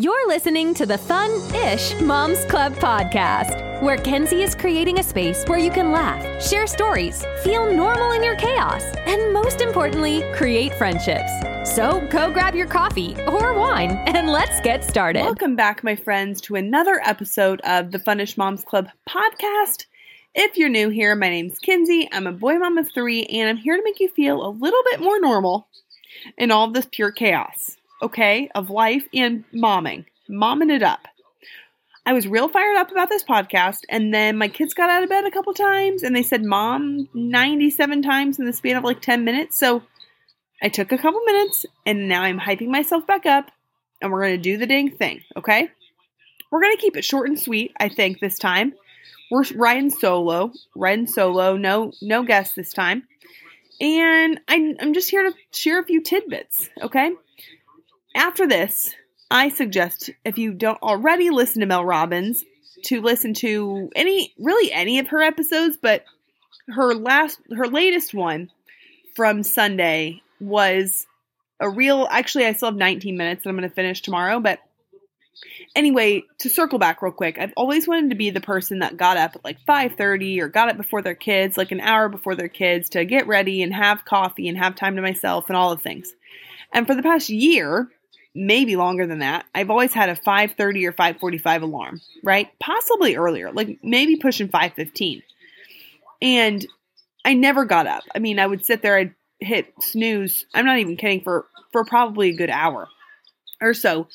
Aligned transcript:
You're 0.00 0.28
listening 0.28 0.72
to 0.76 0.86
the 0.86 0.96
Fun 0.96 1.30
Ish 1.54 2.00
Moms 2.00 2.46
Club 2.46 2.72
podcast, 2.76 3.82
where 3.82 3.98
Kenzie 3.98 4.42
is 4.42 4.54
creating 4.54 4.98
a 4.98 5.02
space 5.02 5.44
where 5.44 5.58
you 5.58 5.70
can 5.70 5.92
laugh, 5.92 6.42
share 6.42 6.66
stories, 6.66 7.22
feel 7.44 7.70
normal 7.70 8.12
in 8.12 8.24
your 8.24 8.36
chaos, 8.36 8.82
and 9.06 9.30
most 9.34 9.60
importantly, 9.60 10.22
create 10.34 10.72
friendships. 10.76 11.30
So 11.74 12.00
go 12.08 12.32
grab 12.32 12.54
your 12.54 12.66
coffee 12.66 13.14
or 13.24 13.52
wine 13.52 13.90
and 14.06 14.30
let's 14.30 14.58
get 14.62 14.84
started. 14.84 15.20
Welcome 15.20 15.54
back, 15.54 15.84
my 15.84 15.96
friends, 15.96 16.40
to 16.42 16.54
another 16.54 17.02
episode 17.04 17.60
of 17.64 17.90
the 17.90 17.98
Fun 17.98 18.20
Ish 18.20 18.38
Moms 18.38 18.64
Club 18.64 18.88
podcast. 19.06 19.84
If 20.34 20.56
you're 20.56 20.70
new 20.70 20.88
here, 20.88 21.14
my 21.14 21.28
name's 21.28 21.58
Kinsey. 21.58 22.08
I'm 22.10 22.26
a 22.26 22.32
boy 22.32 22.58
mom 22.58 22.78
of 22.78 22.90
three, 22.90 23.26
and 23.26 23.50
I'm 23.50 23.58
here 23.58 23.76
to 23.76 23.84
make 23.84 24.00
you 24.00 24.08
feel 24.08 24.46
a 24.46 24.48
little 24.48 24.80
bit 24.92 25.02
more 25.02 25.20
normal 25.20 25.68
in 26.38 26.50
all 26.50 26.68
of 26.68 26.72
this 26.72 26.88
pure 26.90 27.12
chaos, 27.12 27.76
okay, 28.02 28.50
of 28.54 28.70
life 28.70 29.06
and 29.14 29.44
momming, 29.54 30.04
momming 30.28 30.70
it 30.70 30.82
up. 30.82 31.06
I 32.06 32.12
was 32.12 32.26
real 32.26 32.48
fired 32.48 32.76
up 32.76 32.90
about 32.90 33.08
this 33.08 33.22
podcast, 33.22 33.80
and 33.88 34.12
then 34.12 34.38
my 34.38 34.48
kids 34.48 34.74
got 34.74 34.90
out 34.90 35.02
of 35.02 35.10
bed 35.10 35.26
a 35.26 35.30
couple 35.30 35.52
times, 35.52 36.02
and 36.02 36.16
they 36.16 36.22
said 36.22 36.44
mom 36.44 37.08
97 37.14 38.02
times 38.02 38.38
in 38.38 38.46
the 38.46 38.52
span 38.52 38.76
of 38.76 38.84
like 38.84 39.02
10 39.02 39.24
minutes. 39.24 39.58
So 39.58 39.82
I 40.62 40.68
took 40.70 40.92
a 40.92 40.98
couple 40.98 41.20
minutes, 41.20 41.66
and 41.84 42.08
now 42.08 42.22
I'm 42.22 42.40
hyping 42.40 42.68
myself 42.68 43.06
back 43.06 43.26
up, 43.26 43.50
and 44.00 44.10
we're 44.10 44.22
going 44.22 44.36
to 44.36 44.42
do 44.42 44.56
the 44.56 44.66
dang 44.66 44.90
thing, 44.90 45.22
okay? 45.36 45.68
We're 46.50 46.62
going 46.62 46.74
to 46.74 46.80
keep 46.80 46.96
it 46.96 47.04
short 47.04 47.28
and 47.28 47.38
sweet, 47.38 47.72
I 47.78 47.88
think, 47.88 48.18
this 48.18 48.38
time. 48.38 48.72
We're 49.30 49.44
riding 49.54 49.90
solo, 49.90 50.52
riding 50.74 51.06
solo, 51.06 51.56
no 51.56 51.92
no 52.02 52.24
guests 52.24 52.56
this 52.56 52.72
time. 52.72 53.04
And 53.80 54.40
I'm, 54.48 54.76
I'm 54.80 54.92
just 54.92 55.08
here 55.08 55.30
to 55.30 55.34
share 55.52 55.78
a 55.78 55.84
few 55.84 56.02
tidbits, 56.02 56.68
okay? 56.82 57.12
After 58.14 58.46
this, 58.46 58.94
I 59.30 59.48
suggest 59.48 60.10
if 60.24 60.38
you 60.38 60.52
don't 60.52 60.82
already 60.82 61.30
listen 61.30 61.60
to 61.60 61.66
Mel 61.66 61.84
Robbins, 61.84 62.44
to 62.84 63.00
listen 63.00 63.34
to 63.34 63.90
any 63.94 64.32
really 64.38 64.72
any 64.72 64.98
of 64.98 65.08
her 65.08 65.22
episodes, 65.22 65.76
but 65.80 66.04
her 66.68 66.94
last 66.94 67.40
her 67.54 67.66
latest 67.66 68.14
one 68.14 68.50
from 69.14 69.42
Sunday 69.42 70.22
was 70.40 71.06
a 71.60 71.68
real 71.68 72.08
actually 72.10 72.46
I 72.46 72.52
still 72.54 72.68
have 72.68 72.76
19 72.76 73.16
minutes 73.16 73.44
that 73.44 73.50
I'm 73.50 73.56
going 73.56 73.68
to 73.68 73.74
finish 73.74 74.00
tomorrow, 74.00 74.40
but 74.40 74.60
anyway, 75.76 76.24
to 76.38 76.48
circle 76.48 76.78
back 76.78 77.02
real 77.02 77.12
quick, 77.12 77.38
I've 77.38 77.52
always 77.56 77.86
wanted 77.86 78.10
to 78.10 78.16
be 78.16 78.30
the 78.30 78.40
person 78.40 78.80
that 78.80 78.96
got 78.96 79.16
up 79.16 79.36
at 79.36 79.44
like 79.44 79.58
5:30 79.66 80.40
or 80.40 80.48
got 80.48 80.68
up 80.68 80.76
before 80.76 81.02
their 81.02 81.14
kids, 81.14 81.56
like 81.56 81.72
an 81.72 81.80
hour 81.80 82.08
before 82.08 82.34
their 82.34 82.48
kids 82.48 82.88
to 82.90 83.04
get 83.04 83.26
ready 83.26 83.62
and 83.62 83.74
have 83.74 84.04
coffee 84.04 84.48
and 84.48 84.58
have 84.58 84.74
time 84.74 84.96
to 84.96 85.02
myself 85.02 85.48
and 85.48 85.56
all 85.56 85.70
the 85.70 85.80
things. 85.80 86.14
And 86.72 86.86
for 86.86 86.94
the 86.94 87.02
past 87.02 87.28
year, 87.28 87.88
maybe 88.34 88.76
longer 88.76 89.06
than 89.06 89.20
that, 89.20 89.46
I've 89.54 89.70
always 89.70 89.92
had 89.92 90.08
a 90.08 90.16
5:30 90.16 90.86
or 90.86 90.92
5:45 90.92 91.62
alarm, 91.62 92.00
right? 92.22 92.48
Possibly 92.60 93.16
earlier, 93.16 93.52
like 93.52 93.78
maybe 93.82 94.16
pushing 94.16 94.48
5:15. 94.48 95.22
And 96.22 96.66
I 97.24 97.34
never 97.34 97.64
got 97.64 97.86
up. 97.86 98.04
I 98.14 98.18
mean, 98.18 98.38
I 98.38 98.46
would 98.46 98.64
sit 98.64 98.82
there 98.82 98.96
I'd 98.96 99.14
hit 99.40 99.72
snooze. 99.80 100.46
I'm 100.54 100.66
not 100.66 100.78
even 100.78 100.96
kidding 100.96 101.22
for 101.22 101.46
for 101.72 101.84
probably 101.84 102.30
a 102.30 102.36
good 102.36 102.50
hour 102.50 102.88
or 103.60 103.74
so 103.74 104.08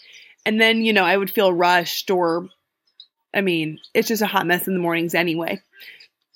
and 0.45 0.61
then, 0.61 0.83
you 0.85 0.93
know, 0.93 1.03
I 1.03 1.17
would 1.17 1.31
feel 1.31 1.51
rushed 1.51 2.11
or, 2.11 2.47
I 3.33 3.41
mean, 3.41 3.79
it's 3.93 4.07
just 4.07 4.21
a 4.21 4.27
hot 4.27 4.45
mess 4.45 4.67
in 4.67 4.75
the 4.75 4.79
mornings 4.79 5.15
anyway. 5.15 5.59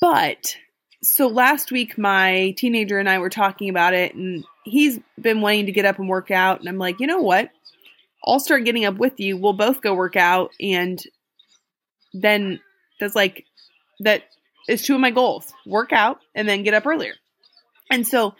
But 0.01 0.55
so 1.03 1.27
last 1.27 1.71
week, 1.71 1.97
my 1.97 2.55
teenager 2.57 2.97
and 2.97 3.07
I 3.07 3.19
were 3.19 3.29
talking 3.29 3.69
about 3.69 3.93
it, 3.93 4.15
and 4.15 4.43
he's 4.65 4.99
been 5.21 5.41
wanting 5.41 5.67
to 5.67 5.71
get 5.71 5.85
up 5.85 5.99
and 5.99 6.09
work 6.09 6.31
out. 6.31 6.59
And 6.59 6.67
I'm 6.67 6.77
like, 6.77 6.99
you 6.99 7.07
know 7.07 7.21
what? 7.21 7.51
I'll 8.25 8.39
start 8.39 8.65
getting 8.65 8.85
up 8.85 8.97
with 8.97 9.19
you. 9.19 9.37
We'll 9.37 9.53
both 9.53 9.81
go 9.81 9.93
work 9.93 10.15
out. 10.15 10.51
And 10.59 11.01
then 12.13 12.59
that's 12.99 13.15
like, 13.15 13.45
that 14.01 14.23
is 14.67 14.83
two 14.83 14.95
of 14.95 15.01
my 15.01 15.11
goals 15.11 15.53
work 15.65 15.93
out 15.93 16.19
and 16.35 16.47
then 16.47 16.63
get 16.63 16.73
up 16.73 16.85
earlier. 16.85 17.13
And 17.89 18.07
so 18.07 18.35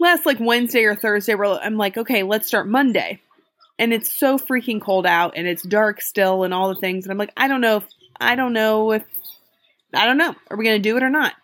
last 0.00 0.26
like 0.26 0.38
Wednesday 0.40 0.84
or 0.84 0.96
Thursday, 0.96 1.34
I'm 1.34 1.76
like, 1.76 1.96
okay, 1.96 2.22
let's 2.22 2.46
start 2.46 2.66
Monday 2.66 3.20
and 3.78 3.92
it's 3.92 4.16
so 4.16 4.38
freaking 4.38 4.80
cold 4.80 5.06
out 5.06 5.34
and 5.36 5.46
it's 5.46 5.62
dark 5.62 6.00
still 6.00 6.44
and 6.44 6.54
all 6.54 6.68
the 6.68 6.80
things 6.80 7.04
and 7.04 7.12
I'm 7.12 7.18
like 7.18 7.32
I 7.36 7.48
don't 7.48 7.60
know 7.60 7.78
if 7.78 7.84
I 8.20 8.36
don't 8.36 8.52
know 8.52 8.92
if 8.92 9.04
I 9.94 10.06
don't 10.06 10.18
know 10.18 10.34
are 10.50 10.56
we 10.56 10.64
going 10.64 10.80
to 10.80 10.88
do 10.88 10.96
it 10.96 11.02
or 11.02 11.10
not 11.10 11.34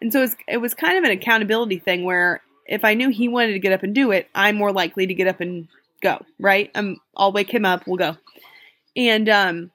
and 0.00 0.12
so 0.12 0.20
it 0.20 0.22
was, 0.22 0.36
it 0.48 0.56
was 0.56 0.74
kind 0.74 0.98
of 0.98 1.04
an 1.04 1.10
accountability 1.10 1.78
thing 1.78 2.04
where 2.04 2.40
if 2.66 2.84
I 2.84 2.94
knew 2.94 3.10
he 3.10 3.28
wanted 3.28 3.52
to 3.52 3.58
get 3.58 3.72
up 3.72 3.82
and 3.82 3.94
do 3.94 4.10
it 4.10 4.28
I'm 4.34 4.56
more 4.56 4.72
likely 4.72 5.06
to 5.06 5.14
get 5.14 5.28
up 5.28 5.40
and 5.40 5.68
go 6.02 6.24
right 6.38 6.70
I'm 6.74 6.96
I'll 7.16 7.32
wake 7.32 7.52
him 7.52 7.64
up 7.64 7.86
we'll 7.86 7.96
go 7.96 8.16
and 8.96 9.28
um 9.28 9.70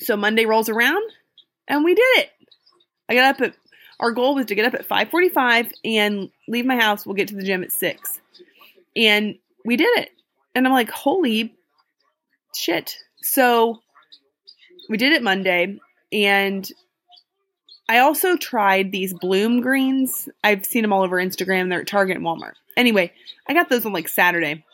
so 0.00 0.16
Monday 0.16 0.46
rolls 0.46 0.68
around 0.68 1.02
and 1.66 1.84
we 1.84 1.94
did 1.94 2.18
it 2.18 2.30
I 3.08 3.14
got 3.14 3.34
up 3.34 3.40
at 3.40 3.54
our 4.00 4.12
goal 4.12 4.34
was 4.36 4.46
to 4.46 4.54
get 4.54 4.64
up 4.64 4.74
at 4.74 4.88
5:45 4.88 5.72
and 5.84 6.30
leave 6.46 6.66
my 6.66 6.76
house 6.76 7.04
we'll 7.04 7.16
get 7.16 7.28
to 7.28 7.36
the 7.36 7.42
gym 7.42 7.62
at 7.62 7.72
6 7.72 8.20
and 8.96 9.36
we 9.64 9.76
did 9.76 9.98
it 9.98 10.10
and 10.58 10.66
I'm 10.66 10.72
like, 10.72 10.90
holy 10.90 11.54
shit. 12.54 12.96
So 13.22 13.80
we 14.88 14.96
did 14.96 15.12
it 15.12 15.22
Monday, 15.22 15.78
and 16.12 16.68
I 17.88 17.98
also 17.98 18.36
tried 18.36 18.90
these 18.90 19.14
bloom 19.14 19.60
greens. 19.60 20.28
I've 20.42 20.66
seen 20.66 20.82
them 20.82 20.92
all 20.92 21.02
over 21.02 21.16
Instagram. 21.16 21.68
They're 21.68 21.82
at 21.82 21.86
Target 21.86 22.16
and 22.16 22.26
Walmart. 22.26 22.54
Anyway, 22.76 23.12
I 23.48 23.54
got 23.54 23.68
those 23.68 23.86
on 23.86 23.92
like 23.92 24.08
Saturday. 24.08 24.64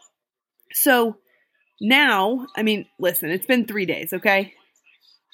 So 0.75 1.17
now, 1.81 2.47
I 2.57 2.63
mean, 2.63 2.87
listen, 2.99 3.31
it's 3.31 3.47
been 3.47 3.67
three 3.67 3.87
days, 3.87 4.13
okay? 4.13 4.53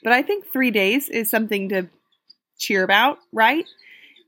But 0.02 0.12
I 0.12 0.22
think 0.22 0.46
three 0.52 0.70
days 0.70 1.08
is 1.08 1.30
something 1.30 1.68
to 1.70 1.88
cheer 2.58 2.82
about, 2.84 3.18
right? 3.32 3.64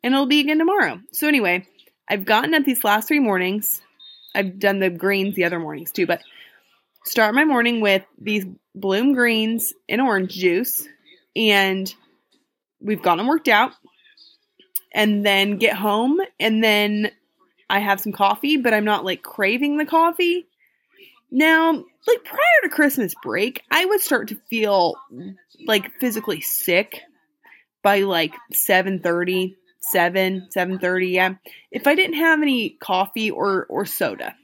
And 0.03 0.15
it'll 0.15 0.27
be 0.27 0.41
again 0.41 0.59
tomorrow. 0.59 1.00
So 1.12 1.28
anyway, 1.28 1.67
I've 2.09 2.25
gotten 2.25 2.55
up 2.55 2.65
these 2.65 2.84
last 2.84 3.09
three 3.09 3.21
mornings. 3.21 3.81
I've 4.34 4.59
done 4.59 4.81
the 4.81 4.91
greens 4.91 5.34
the 5.34 5.45
other 5.45 5.61
mornings 5.61 5.93
too, 5.93 6.06
but 6.06 6.21
start 7.05 7.34
my 7.34 7.44
morning 7.44 7.81
with 7.81 8.03
these 8.19 8.47
bloom 8.75 9.12
greens 9.12 9.73
and 9.89 10.00
orange 10.00 10.33
juice 10.33 10.87
and 11.37 11.93
we've 12.81 13.03
gotten 13.03 13.27
worked 13.27 13.49
out 13.49 13.73
and 14.94 15.25
then 15.25 15.59
get 15.59 15.77
home 15.77 16.21
and 16.41 16.62
then 16.62 17.11
I 17.69 17.79
have 17.79 18.00
some 18.00 18.12
coffee, 18.12 18.59
but 18.59 18.75
I'm 18.75 18.84
not 18.84 19.05
like 19.05 19.23
craving 19.23 19.79
the 19.79 19.87
coffee. 19.87 20.47
Now, 21.34 21.72
like 21.72 22.25
prior 22.25 22.60
to 22.62 22.69
Christmas 22.69 23.15
break, 23.22 23.62
I 23.70 23.87
would 23.87 24.03
start 24.03 24.28
to 24.28 24.37
feel 24.50 24.97
like 25.66 25.91
physically 25.98 26.43
sick 26.43 27.00
by 27.82 28.00
like 28.00 28.34
7:30 28.53 29.56
7 29.81 30.48
7.30 30.56 31.12
yeah 31.12 31.34
if 31.72 31.88
i 31.88 31.97
didn't 31.97 32.15
have 32.15 32.41
any 32.41 32.70
coffee 32.70 33.32
or 33.32 33.66
or 33.69 33.84
soda 33.84 34.37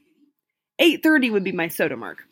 8.30 0.80 1.32
would 1.32 1.44
be 1.44 1.52
my 1.52 1.68
soda 1.68 1.96
mark. 1.96 2.24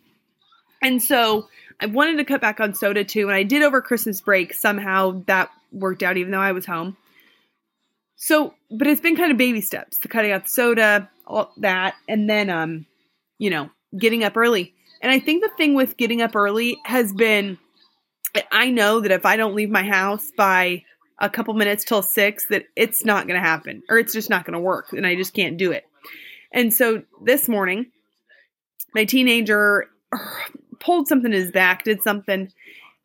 And 0.83 1.03
so 1.03 1.49
i 1.81 1.87
wanted 1.87 2.17
to 2.17 2.25
cut 2.25 2.41
back 2.41 2.59
on 2.59 2.75
soda 2.75 3.05
too 3.05 3.28
and 3.28 3.37
i 3.37 3.43
did 3.44 3.62
over 3.62 3.81
christmas 3.81 4.21
break. 4.21 4.55
Somehow 4.55 5.23
that 5.27 5.50
worked 5.71 6.03
out 6.03 6.17
even 6.17 6.33
though 6.33 6.41
i 6.41 6.53
was 6.53 6.67
home. 6.67 6.97
So 8.17 8.55
but 8.71 8.88
it's 8.88 9.00
been 9.00 9.17
kind 9.17 9.31
of 9.31 9.38
baby 9.38 9.61
steps: 9.61 9.99
the 9.99 10.09
cutting 10.09 10.33
out 10.33 10.49
soda 10.49 11.09
all 11.27 11.53
that 11.59 11.94
and 12.09 12.28
then 12.28 12.50
um 12.50 12.87
you 13.38 13.50
know 13.50 13.71
getting 13.99 14.25
up 14.25 14.37
early 14.37 14.75
and 15.03 15.11
i 15.11 15.19
think 15.19 15.43
the 15.43 15.51
thing 15.57 15.75
with 15.75 15.97
getting 15.97 16.23
up 16.23 16.34
early 16.34 16.79
has 16.84 17.12
been 17.12 17.59
i 18.53 18.71
know 18.71 19.01
that 19.01 19.11
if 19.11 19.27
i 19.27 19.37
don't 19.37 19.55
leave 19.55 19.71
my 19.71 19.83
house 19.83 20.31
by 20.37 20.83
a 21.19 21.31
couple 21.31 21.55
minutes 21.55 21.84
till 21.84 22.03
six 22.03 22.47
that 22.49 22.65
it's 22.77 23.05
not 23.05 23.27
going 23.27 23.41
to 23.41 23.47
happen 23.47 23.83
or 23.89 23.99
it's 23.99 24.12
just 24.12 24.31
not 24.31 24.45
going 24.45 24.53
to 24.55 24.61
work 24.61 24.93
and 24.93 25.06
I 25.06 25.15
just 25.15 25.35
can't 25.35 25.56
do 25.56 25.73
it. 25.73 25.85
And 26.53 26.73
so 26.73 27.03
this 27.23 27.49
morning, 27.49 27.87
my 28.95 29.05
teenager 29.05 29.87
pulled 30.81 31.09
something 31.09 31.33
in 31.33 31.41
his 31.41 31.53
back, 31.53 31.85
did 31.85 32.03
something, 32.03 32.50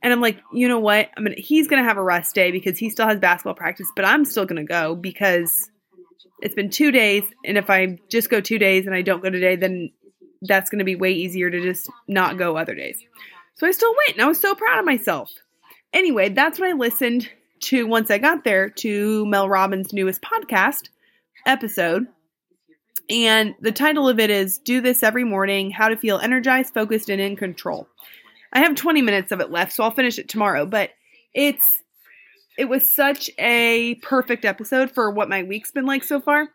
and 0.04 0.14
I'm 0.14 0.22
like, 0.22 0.40
you 0.54 0.68
know 0.68 0.80
what? 0.80 1.10
I'm 1.16 1.24
gonna 1.24 1.36
he's 1.38 1.68
gonna 1.68 1.84
have 1.84 1.98
a 1.98 2.04
rest 2.04 2.34
day 2.34 2.52
because 2.52 2.78
he 2.78 2.90
still 2.90 3.08
has 3.08 3.20
basketball 3.20 3.54
practice, 3.54 3.88
but 3.96 4.06
I'm 4.06 4.26
still 4.26 4.46
gonna 4.46 4.64
go 4.64 4.96
because 4.96 5.70
it's 6.42 6.56
been 6.56 6.70
two 6.70 6.92
days, 6.92 7.24
and 7.46 7.58
if 7.58 7.70
I 7.70 7.98
just 8.10 8.30
go 8.30 8.42
two 8.42 8.58
days 8.58 8.88
and 8.88 8.96
I 8.96 9.04
don't 9.04 9.22
go 9.22 9.30
today, 9.30 9.56
then 9.56 9.92
that's 10.42 10.70
gonna 10.70 10.84
be 10.84 10.96
way 10.96 11.12
easier 11.12 11.50
to 11.50 11.62
just 11.62 11.90
not 12.08 12.38
go 12.38 12.58
other 12.58 12.76
days. 12.76 13.00
So 13.56 13.68
I 13.68 13.72
still 13.72 13.94
went, 14.06 14.18
and 14.18 14.26
I 14.26 14.28
was 14.28 14.40
so 14.40 14.56
proud 14.56 14.80
of 14.80 14.86
myself. 14.86 15.32
Anyway, 15.94 16.30
that's 16.30 16.60
when 16.60 16.72
I 16.72 16.74
listened 16.74 17.30
to 17.62 17.86
once 17.86 18.10
I 18.10 18.18
got 18.18 18.44
there 18.44 18.70
to 18.70 19.26
Mel 19.26 19.48
Robbins' 19.48 19.94
newest 19.94 20.22
podcast 20.22 20.90
episode. 21.46 22.08
And 23.10 23.56
the 23.60 23.72
title 23.72 24.08
of 24.08 24.20
it 24.20 24.30
is 24.30 24.58
Do 24.58 24.82
This 24.82 25.04
Every 25.04 25.24
Morning 25.24 25.70
How 25.70 25.90
to 25.90 25.98
Feel 25.98 26.20
Energized, 26.20 26.74
Focused, 26.74 27.10
and 27.10 27.22
in 27.22 27.36
Control. 27.36 27.88
I 28.54 28.62
have 28.62 28.76
20 28.76 29.02
minutes 29.02 29.32
of 29.32 29.42
it 29.42 29.52
left, 29.52 29.74
so 29.74 29.84
I'll 29.84 29.92
finish 29.92 30.18
it 30.18 30.30
tomorrow. 30.30 30.66
But 30.66 30.92
it's 31.34 31.82
it 32.58 32.66
was 32.66 32.92
such 32.92 33.30
a 33.40 33.96
perfect 34.02 34.46
episode 34.46 34.92
for 34.92 35.12
what 35.12 35.30
my 35.30 35.44
week's 35.44 35.72
been 35.72 35.86
like 35.86 36.04
so 36.04 36.20
far. 36.20 36.48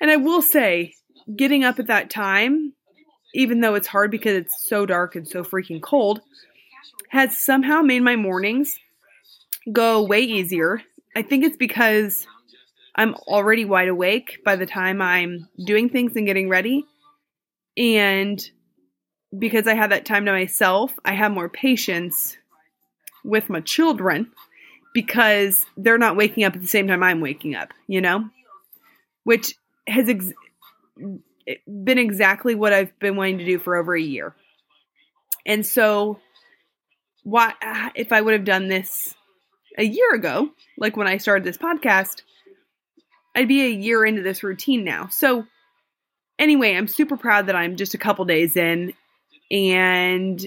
And 0.00 0.10
I 0.10 0.16
will 0.16 0.42
say, 0.42 0.94
getting 1.36 1.64
up 1.64 1.78
at 1.78 1.86
that 1.88 2.10
time 2.10 2.72
even 3.34 3.60
though 3.60 3.74
it's 3.74 3.86
hard 3.86 4.10
because 4.10 4.34
it's 4.34 4.68
so 4.68 4.86
dark 4.86 5.14
and 5.14 5.28
so 5.28 5.44
freaking 5.44 5.80
cold, 5.80 6.20
has 7.08 7.36
somehow 7.36 7.82
made 7.82 8.00
my 8.00 8.16
mornings 8.16 8.78
go 9.70 10.02
way 10.02 10.20
easier. 10.20 10.82
I 11.14 11.22
think 11.22 11.44
it's 11.44 11.56
because 11.56 12.26
I'm 12.94 13.14
already 13.26 13.64
wide 13.64 13.88
awake 13.88 14.40
by 14.44 14.56
the 14.56 14.66
time 14.66 15.00
I'm 15.00 15.48
doing 15.62 15.88
things 15.88 16.16
and 16.16 16.26
getting 16.26 16.48
ready. 16.48 16.84
And 17.76 18.42
because 19.36 19.66
I 19.66 19.74
have 19.74 19.90
that 19.90 20.04
time 20.04 20.24
to 20.24 20.32
myself, 20.32 20.92
I 21.04 21.12
have 21.12 21.32
more 21.32 21.48
patience 21.48 22.36
with 23.24 23.50
my 23.50 23.60
children 23.60 24.32
because 24.94 25.66
they're 25.76 25.98
not 25.98 26.16
waking 26.16 26.44
up 26.44 26.56
at 26.56 26.62
the 26.62 26.66
same 26.66 26.88
time 26.88 27.02
I'm 27.02 27.20
waking 27.20 27.54
up, 27.54 27.72
you 27.86 28.00
know? 28.00 28.30
Which 29.24 29.54
has 29.86 30.08
ex- 30.08 30.32
been 31.66 31.98
exactly 31.98 32.54
what 32.54 32.72
I've 32.72 32.98
been 32.98 33.16
wanting 33.16 33.38
to 33.38 33.44
do 33.44 33.58
for 33.58 33.76
over 33.76 33.94
a 33.94 34.02
year. 34.02 34.34
And 35.46 35.64
so, 35.64 36.20
why, 37.24 37.54
if 37.94 38.12
I 38.12 38.20
would 38.20 38.34
have 38.34 38.44
done 38.44 38.68
this 38.68 39.14
a 39.76 39.84
year 39.84 40.14
ago, 40.14 40.50
like 40.76 40.96
when 40.96 41.06
I 41.06 41.18
started 41.18 41.44
this 41.44 41.58
podcast, 41.58 42.22
I'd 43.34 43.48
be 43.48 43.64
a 43.64 43.70
year 43.70 44.04
into 44.04 44.22
this 44.22 44.42
routine 44.42 44.84
now. 44.84 45.08
So, 45.08 45.46
anyway, 46.38 46.74
I'm 46.74 46.88
super 46.88 47.16
proud 47.16 47.46
that 47.46 47.56
I'm 47.56 47.76
just 47.76 47.94
a 47.94 47.98
couple 47.98 48.24
days 48.24 48.56
in 48.56 48.92
and 49.50 50.46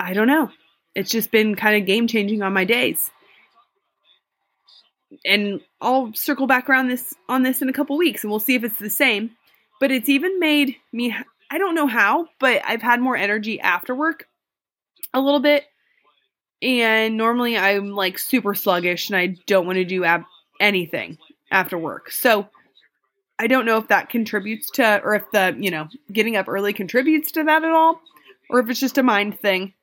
I 0.00 0.12
don't 0.12 0.26
know. 0.26 0.50
It's 0.94 1.10
just 1.10 1.30
been 1.30 1.54
kind 1.54 1.76
of 1.76 1.86
game 1.86 2.06
changing 2.06 2.42
on 2.42 2.52
my 2.52 2.64
days. 2.64 3.10
And 5.24 5.60
I'll 5.80 6.12
circle 6.14 6.46
back 6.46 6.68
around 6.68 6.88
this 6.88 7.14
on 7.28 7.42
this 7.42 7.62
in 7.62 7.68
a 7.68 7.72
couple 7.72 7.96
weeks 7.96 8.22
and 8.22 8.30
we'll 8.30 8.40
see 8.40 8.54
if 8.54 8.64
it's 8.64 8.78
the 8.78 8.90
same. 8.90 9.30
But 9.80 9.90
it's 9.90 10.08
even 10.08 10.38
made 10.38 10.76
me 10.92 11.14
I 11.50 11.58
don't 11.58 11.74
know 11.74 11.86
how, 11.86 12.28
but 12.40 12.62
I've 12.64 12.82
had 12.82 13.00
more 13.00 13.16
energy 13.16 13.60
after 13.60 13.94
work 13.94 14.26
a 15.12 15.20
little 15.20 15.40
bit. 15.40 15.64
And 16.62 17.16
normally 17.16 17.56
I'm 17.56 17.90
like 17.90 18.18
super 18.18 18.54
sluggish 18.54 19.08
and 19.08 19.16
I 19.16 19.36
don't 19.46 19.66
want 19.66 19.76
to 19.76 19.84
do 19.84 20.04
ab- 20.04 20.24
anything 20.60 21.18
after 21.50 21.76
work. 21.76 22.10
So 22.10 22.48
I 23.38 23.46
don't 23.46 23.66
know 23.66 23.78
if 23.78 23.88
that 23.88 24.08
contributes 24.08 24.70
to, 24.72 25.00
or 25.02 25.14
if 25.14 25.30
the, 25.32 25.56
you 25.58 25.70
know, 25.70 25.88
getting 26.12 26.36
up 26.36 26.48
early 26.48 26.72
contributes 26.72 27.32
to 27.32 27.44
that 27.44 27.64
at 27.64 27.70
all, 27.70 28.00
or 28.48 28.60
if 28.60 28.70
it's 28.70 28.80
just 28.80 28.98
a 28.98 29.02
mind 29.02 29.40
thing. 29.40 29.74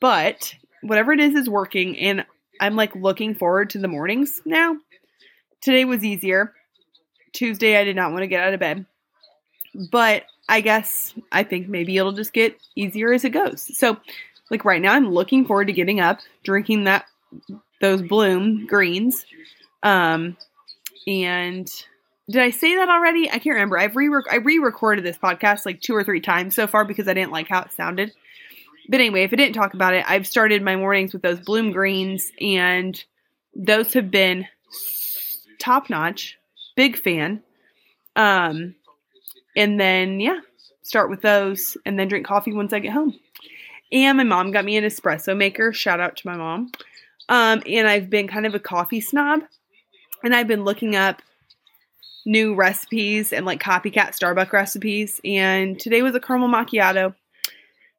But 0.00 0.54
whatever 0.82 1.12
it 1.12 1.20
is 1.20 1.34
is 1.34 1.48
working, 1.48 1.98
and 1.98 2.26
I'm 2.60 2.76
like 2.76 2.94
looking 2.94 3.34
forward 3.34 3.70
to 3.70 3.78
the 3.78 3.88
mornings 3.88 4.42
now. 4.44 4.76
Today 5.60 5.84
was 5.84 6.04
easier. 6.04 6.54
Tuesday, 7.32 7.76
I 7.76 7.84
did 7.84 7.96
not 7.96 8.12
want 8.12 8.22
to 8.22 8.26
get 8.26 8.42
out 8.42 8.54
of 8.54 8.60
bed. 8.60 8.86
But 9.90 10.24
I 10.48 10.60
guess 10.60 11.14
I 11.30 11.42
think 11.42 11.68
maybe 11.68 11.96
it'll 11.96 12.12
just 12.12 12.32
get 12.32 12.58
easier 12.74 13.12
as 13.12 13.24
it 13.24 13.30
goes. 13.30 13.76
So, 13.76 13.98
like 14.50 14.64
right 14.64 14.80
now, 14.80 14.94
I'm 14.94 15.10
looking 15.10 15.44
forward 15.44 15.66
to 15.66 15.72
getting 15.72 16.00
up, 16.00 16.20
drinking 16.42 16.84
that 16.84 17.06
those 17.80 18.02
bloom 18.02 18.66
greens, 18.66 19.26
um, 19.82 20.36
and 21.06 21.70
did 22.30 22.42
I 22.42 22.50
say 22.50 22.76
that 22.76 22.88
already? 22.88 23.28
I 23.28 23.38
can't 23.38 23.54
remember. 23.54 23.78
I've 23.78 23.96
re 23.96 24.10
I 24.30 24.36
re-recorded 24.36 25.04
this 25.04 25.18
podcast 25.18 25.64
like 25.64 25.80
two 25.80 25.94
or 25.94 26.04
three 26.04 26.20
times 26.20 26.54
so 26.54 26.66
far 26.66 26.84
because 26.84 27.08
I 27.08 27.14
didn't 27.14 27.32
like 27.32 27.48
how 27.48 27.62
it 27.62 27.72
sounded. 27.72 28.12
But 28.88 29.00
anyway, 29.00 29.24
if 29.24 29.32
I 29.32 29.36
didn't 29.36 29.54
talk 29.54 29.74
about 29.74 29.94
it, 29.94 30.04
I've 30.08 30.26
started 30.26 30.62
my 30.62 30.76
mornings 30.76 31.12
with 31.12 31.22
those 31.22 31.40
bloom 31.40 31.72
greens, 31.72 32.32
and 32.40 33.02
those 33.54 33.92
have 33.92 34.10
been 34.10 34.46
top 35.58 35.90
notch. 35.90 36.38
Big 36.76 36.96
fan. 36.96 37.42
Um, 38.16 38.74
and 39.56 39.78
then 39.78 40.20
yeah, 40.20 40.40
start 40.82 41.10
with 41.10 41.20
those, 41.20 41.76
and 41.84 41.98
then 41.98 42.08
drink 42.08 42.26
coffee 42.26 42.52
once 42.52 42.72
I 42.72 42.78
get 42.78 42.92
home. 42.92 43.18
And 43.92 44.16
my 44.18 44.24
mom 44.24 44.52
got 44.52 44.64
me 44.64 44.76
an 44.76 44.84
espresso 44.84 45.36
maker. 45.36 45.72
Shout 45.72 46.00
out 46.00 46.16
to 46.16 46.26
my 46.26 46.36
mom. 46.36 46.70
Um, 47.28 47.62
and 47.66 47.86
I've 47.86 48.08
been 48.08 48.28
kind 48.28 48.46
of 48.46 48.54
a 48.54 48.60
coffee 48.60 49.00
snob, 49.00 49.42
and 50.24 50.34
I've 50.34 50.48
been 50.48 50.64
looking 50.64 50.96
up 50.96 51.20
new 52.24 52.54
recipes 52.54 53.32
and 53.32 53.46
like 53.46 53.60
copycat 53.60 54.16
Starbucks 54.18 54.52
recipes. 54.52 55.20
And 55.24 55.78
today 55.78 56.02
was 56.02 56.14
a 56.14 56.20
caramel 56.20 56.48
macchiato. 56.48 57.14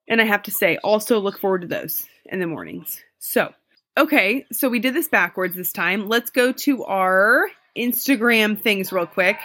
And 0.09 0.19
I 0.19 0.25
have 0.25 0.43
to 0.43 0.51
say, 0.51 0.77
also 0.77 1.19
look 1.19 1.39
forward 1.39 1.61
to 1.61 1.67
those 1.67 2.05
in 2.25 2.39
the 2.39 2.47
mornings. 2.47 3.01
So, 3.19 3.53
okay, 3.97 4.45
so 4.51 4.67
we 4.67 4.79
did 4.79 4.95
this 4.95 5.07
backwards 5.07 5.55
this 5.55 5.71
time. 5.71 6.09
Let's 6.09 6.31
go 6.31 6.51
to 6.51 6.83
our 6.83 7.49
Instagram 7.77 8.59
things 8.59 8.91
real 8.91 9.05
quick. 9.05 9.37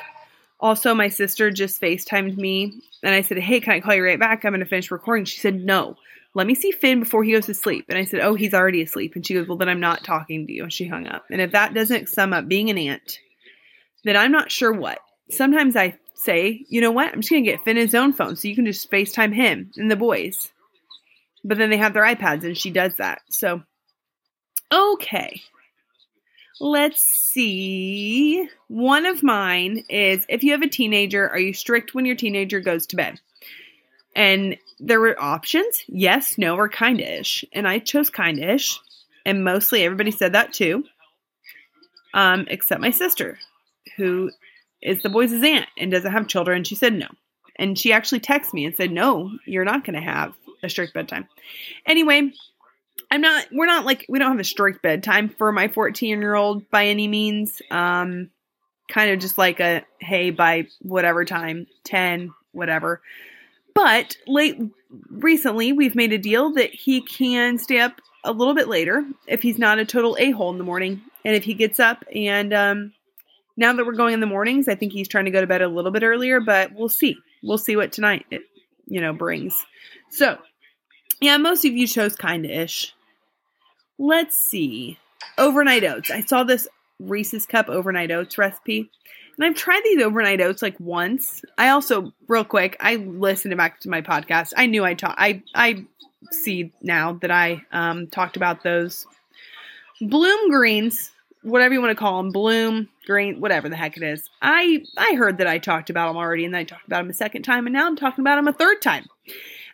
Also, 0.59 0.95
my 0.95 1.09
sister 1.09 1.51
just 1.51 1.81
FaceTimed 1.81 2.37
me 2.37 2.81
and 3.03 3.15
I 3.15 3.21
said, 3.21 3.39
Hey, 3.39 3.61
can 3.61 3.75
I 3.75 3.81
call 3.81 3.95
you 3.95 4.05
right 4.05 4.19
back? 4.19 4.45
I'm 4.45 4.53
going 4.53 4.61
to 4.61 4.67
finish 4.67 4.91
recording. 4.91 5.27
She 5.27 5.39
said, 5.39 5.63
No, 5.63 5.97
let 6.33 6.47
me 6.47 6.55
see 6.55 6.71
Finn 6.71 7.01
before 7.01 7.23
he 7.23 7.33
goes 7.33 7.47
to 7.47 7.55
sleep. 7.55 7.87
And 7.91 7.99
I 7.99 8.05
said, 8.05 8.21
Oh, 8.21 8.35
he's 8.35 8.55
already 8.55 8.81
asleep. 8.81 9.15
And 9.15 9.27
she 9.27 9.35
goes, 9.35 9.47
Well, 9.47 9.59
then 9.59 9.69
I'm 9.69 9.81
not 9.81 10.05
talking 10.05 10.47
to 10.47 10.53
you. 10.53 10.63
And 10.63 10.73
she 10.73 10.87
hung 10.87 11.07
up. 11.07 11.27
And 11.31 11.41
if 11.41 11.53
that 11.53 11.75
doesn't 11.75 12.09
sum 12.09 12.33
up 12.33 12.49
being 12.49 12.71
an 12.71 12.79
aunt, 12.79 13.19
then 14.05 14.17
I'm 14.17 14.33
not 14.33 14.51
sure 14.51 14.73
what. 14.73 14.99
Sometimes 15.29 15.77
I 15.77 15.99
say, 16.15 16.65
you 16.69 16.81
know 16.81 16.93
what, 16.93 17.13
I'm 17.13 17.21
just 17.21 17.31
going 17.31 17.45
to 17.45 17.51
get 17.51 17.65
Finn 17.65 17.77
his 17.77 17.95
own 17.95 18.13
phone 18.13 18.37
so 18.37 18.49
you 18.49 18.55
can 18.55 18.67
just 18.67 18.91
FaceTime 18.91 19.35
him 19.35 19.71
and 19.77 19.91
the 19.91 19.97
boys. 19.97 20.51
But 21.45 21.59
then 21.59 21.71
they 21.71 21.77
have 21.77 21.93
their 21.93 22.05
iPads 22.05 22.43
and 22.45 22.57
she 22.57 22.71
does 22.71 22.97
that. 22.97 23.21
So, 23.29 23.63
okay. 24.73 25.43
Let's 26.61 27.03
see. 27.03 28.49
One 28.69 29.07
of 29.07 29.23
mine 29.23 29.85
is 29.89 30.25
if 30.29 30.43
you 30.43 30.53
have 30.53 30.63
a 30.63 30.69
teenager, 30.69 31.29
are 31.29 31.39
you 31.39 31.53
strict 31.53 31.95
when 31.95 32.07
your 32.07 32.17
teenager 32.17 32.61
goes 32.61 32.87
to 32.89 32.97
bed? 32.97 33.21
And 34.17 34.57
there 34.79 35.01
were 35.01 35.21
options 35.21 35.85
yes, 35.89 36.39
no, 36.39 36.57
or 36.57 36.69
kind 36.69 37.01
ish. 37.01 37.45
And 37.53 37.67
I 37.67 37.81
chose 37.81 38.09
kind 38.09 38.39
ish. 38.39 38.79
And 39.27 39.45
mostly 39.45 39.83
everybody 39.83 40.13
said 40.13 40.35
that 40.35 40.53
too, 40.53 40.85
um, 42.13 42.47
except 42.49 42.81
my 42.81 42.91
sister 42.91 43.39
who 43.97 44.31
is 44.81 45.03
the 45.03 45.09
boys' 45.09 45.33
aunt 45.33 45.67
and 45.79 45.91
doesn't 45.91 46.13
have 46.13 46.29
children. 46.29 46.65
She 46.65 46.75
said 46.75 46.95
no. 46.95 47.09
And 47.57 47.79
she 47.79 47.93
actually 47.93 48.21
texted 48.21 48.55
me 48.55 48.65
and 48.65 48.77
said, 48.77 48.91
No, 48.91 49.31
you're 49.47 49.65
not 49.65 49.85
going 49.85 49.95
to 49.95 50.01
have 50.01 50.35
a 50.65 50.71
strict 50.71 50.95
bedtime. 50.95 51.29
Anyway, 51.87 52.33
I'm 53.11 53.21
not, 53.21 53.47
we're 53.53 53.67
not 53.67 53.85
like, 53.85 54.07
we 54.09 54.19
don't 54.19 54.31
have 54.31 54.41
a 54.41 54.45
strict 54.45 54.83
bedtime 54.83 55.29
for 55.29 55.53
my 55.53 55.69
14 55.69 56.21
year 56.21 56.35
old 56.35 56.69
by 56.71 56.87
any 56.87 57.09
means. 57.09 57.61
Um, 57.71 58.31
kind 58.89 59.11
of 59.11 59.19
just 59.19 59.39
like 59.39 59.61
a, 59.61 59.83
hey, 60.01 60.31
by 60.31 60.67
whatever 60.83 61.25
time, 61.25 61.67
10, 61.85 62.33
whatever. 62.53 63.03
But 63.75 64.17
late, 64.27 64.61
recently, 65.11 65.73
we've 65.73 65.95
made 65.95 66.13
a 66.13 66.19
deal 66.19 66.53
that 66.55 66.71
he 66.73 67.01
can 67.01 67.59
stay 67.59 67.81
up 67.81 68.01
a 68.23 68.33
little 68.33 68.55
bit 68.55 68.69
later 68.69 69.05
if 69.27 69.43
he's 69.43 69.59
not 69.59 69.79
a 69.79 69.85
total 69.85 70.17
a 70.19 70.31
hole 70.31 70.51
in 70.51 70.59
the 70.59 70.65
morning. 70.65 71.03
And 71.25 71.35
if 71.35 71.45
he 71.45 71.55
gets 71.55 71.81
up 71.81 72.05
and 72.15 72.53
um, 72.55 72.93
now 73.57 73.73
that 73.73 73.85
we're 73.85 73.93
going 73.93 74.15
in 74.15 74.21
the 74.21 74.27
mornings, 74.27 74.69
I 74.69 74.75
think 74.75 74.93
he's 74.93 75.09
trying 75.09 75.25
to 75.27 75.31
go 75.31 75.41
to 75.41 75.47
bed 75.47 75.63
a 75.63 75.69
little 75.69 75.91
bit 75.91 76.03
earlier, 76.03 76.41
but 76.41 76.73
we'll 76.73 76.89
see. 76.89 77.17
We'll 77.43 77.59
see 77.59 77.77
what 77.77 77.93
tonight 77.93 78.27
it, 78.31 78.43
you 78.87 79.01
know, 79.01 79.13
brings. 79.13 79.55
So, 80.11 80.39
yeah, 81.25 81.37
most 81.37 81.65
of 81.65 81.73
you 81.73 81.87
chose 81.87 82.15
kind 82.17 82.45
of 82.45 82.51
ish. 82.51 82.95
Let's 83.99 84.37
see. 84.37 84.99
Overnight 85.39 85.85
oats. 85.85 86.11
I 86.11 86.23
saw 86.23 86.45
this 86.45 86.69
Reese's 87.01 87.47
Cup 87.47 87.69
overnight 87.69 88.11
oats 88.11 88.39
recipe. 88.39 88.91
And 89.37 89.45
I've 89.45 89.57
tried 89.57 89.83
these 89.85 90.03
overnight 90.03 90.41
oats 90.41 90.63
like 90.63 90.79
once. 90.79 91.43
I 91.59 91.71
also, 91.71 92.13
real 92.29 92.45
quick, 92.45 92.77
I 92.79 92.97
listened 92.97 93.57
back 93.57 93.81
to 93.81 93.89
my 93.89 94.01
podcast. 94.01 94.53
I 94.57 94.67
knew 94.67 94.85
I 94.85 94.95
talked. 94.95 95.19
I 95.19 95.43
I 95.55 95.85
see 96.31 96.73
now 96.83 97.15
that 97.15 97.31
I 97.31 97.65
um, 97.73 98.07
talked 98.09 98.37
about 98.37 98.63
those 98.63 99.07
bloom 100.01 100.51
greens 100.51 101.11
whatever 101.45 101.75
you 101.75 101.81
want 101.81 101.91
to 101.91 101.95
call 101.95 102.17
them, 102.17 102.33
bloom, 102.33 102.89
green, 103.07 103.39
whatever 103.39 103.69
the 103.69 103.77
heck 103.77 103.97
it 103.97 104.03
is. 104.03 104.29
I 104.43 104.85
I 104.97 105.15
heard 105.15 105.39
that 105.39 105.47
I 105.47 105.59
talked 105.59 105.91
about 105.91 106.09
them 106.09 106.17
already, 106.17 106.45
and 106.45 106.57
I 106.57 106.65
talked 106.65 106.87
about 106.87 107.03
them 107.03 107.11
a 107.11 107.15
second 107.15 107.43
time, 107.43 107.67
and 107.67 107.75
now 107.75 107.87
I'm 107.87 107.97
talking 107.97 108.23
about 108.23 108.37
them 108.37 108.49
a 108.49 108.53
third 108.53 108.83
time. 108.83 109.07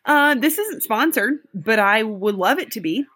Uh, 0.05 0.35
this 0.35 0.59
isn't 0.59 0.83
sponsored, 0.83 1.39
but 1.55 1.79
I 1.79 2.03
would 2.03 2.35
love 2.35 2.59
it 2.59 2.73
to 2.73 2.81
be. 2.81 3.07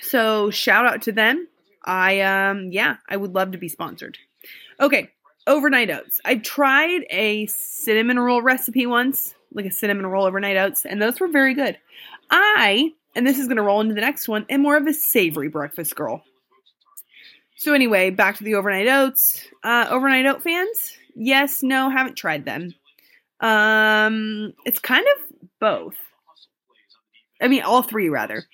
So 0.00 0.50
shout 0.50 0.86
out 0.86 1.02
to 1.02 1.12
them. 1.12 1.48
I 1.84 2.20
um 2.20 2.70
yeah, 2.70 2.96
I 3.08 3.16
would 3.16 3.34
love 3.34 3.52
to 3.52 3.58
be 3.58 3.68
sponsored. 3.68 4.18
Okay, 4.80 5.08
overnight 5.46 5.90
oats. 5.90 6.20
I 6.24 6.36
tried 6.36 7.04
a 7.10 7.46
cinnamon 7.46 8.18
roll 8.18 8.42
recipe 8.42 8.86
once, 8.86 9.34
like 9.52 9.66
a 9.66 9.70
cinnamon 9.70 10.06
roll 10.06 10.26
overnight 10.26 10.56
oats, 10.56 10.84
and 10.84 11.00
those 11.02 11.20
were 11.20 11.28
very 11.28 11.54
good. 11.54 11.78
I 12.30 12.92
and 13.14 13.26
this 13.26 13.38
is 13.38 13.46
going 13.46 13.56
to 13.56 13.62
roll 13.62 13.80
into 13.80 13.94
the 13.94 14.00
next 14.00 14.28
one, 14.28 14.46
am 14.48 14.62
more 14.62 14.76
of 14.76 14.86
a 14.86 14.94
savory 14.94 15.48
breakfast 15.48 15.94
girl. 15.94 16.24
So 17.56 17.74
anyway, 17.74 18.10
back 18.10 18.38
to 18.38 18.44
the 18.44 18.54
overnight 18.54 18.88
oats. 18.88 19.46
Uh, 19.62 19.86
overnight 19.90 20.26
oat 20.26 20.42
fans? 20.42 20.96
Yes, 21.14 21.62
no, 21.62 21.90
haven't 21.90 22.16
tried 22.16 22.44
them. 22.44 22.74
Um, 23.40 24.54
it's 24.64 24.78
kind 24.78 25.04
of 25.16 25.31
both. 25.62 25.94
I 27.40 27.46
mean, 27.46 27.62
all 27.62 27.82
three 27.82 28.08
rather. 28.08 28.44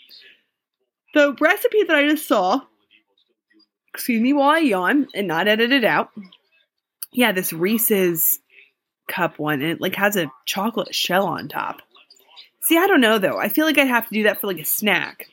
The 1.14 1.34
recipe 1.40 1.82
that 1.84 1.96
I 1.96 2.06
just 2.06 2.28
saw. 2.28 2.60
Excuse 3.94 4.20
me 4.20 4.34
while 4.34 4.50
I 4.50 4.58
yawn 4.58 5.08
and 5.14 5.26
not 5.26 5.48
edit 5.48 5.72
it 5.72 5.84
out. 5.84 6.10
Yeah, 7.10 7.32
this 7.32 7.52
Reese's 7.52 8.38
cup 9.08 9.38
one 9.38 9.62
and 9.62 9.72
it 9.72 9.80
like 9.80 9.94
has 9.94 10.16
a 10.16 10.30
chocolate 10.44 10.94
shell 10.94 11.26
on 11.26 11.48
top. 11.48 11.80
See, 12.60 12.76
I 12.76 12.86
don't 12.86 13.00
know 13.00 13.18
though. 13.18 13.38
I 13.38 13.48
feel 13.48 13.64
like 13.64 13.78
I'd 13.78 13.88
have 13.88 14.06
to 14.08 14.14
do 14.14 14.24
that 14.24 14.38
for 14.38 14.46
like 14.46 14.60
a 14.60 14.66
snack. 14.66 15.24